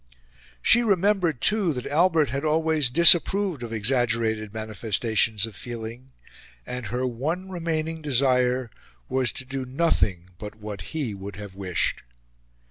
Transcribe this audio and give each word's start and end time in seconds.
She 0.63 0.81
remembered, 0.81 1.41
too, 1.41 1.73
that 1.73 1.85
Albert 1.85 2.29
had 2.29 2.43
always 2.43 2.89
disapproved 2.89 3.61
of 3.61 3.71
exaggerated 3.71 4.51
manifestations 4.51 5.45
of 5.45 5.55
feeling, 5.55 6.09
and 6.65 6.87
her 6.87 7.05
one 7.05 7.49
remaining 7.49 8.01
desire 8.01 8.71
was 9.07 9.31
to 9.33 9.45
do 9.45 9.63
nothing 9.63 10.31
but 10.39 10.55
what 10.55 10.81
he 10.97 11.13
would 11.13 11.35
have 11.35 11.53
wished. 11.53 12.01